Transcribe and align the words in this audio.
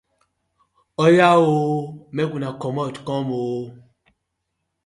Oya 1.03 1.29
ooo!! 1.45 1.81
Mek 2.15 2.31
una 2.37 2.49
komot 2.61 2.95
kom 3.07 3.27
oo! 3.41 3.61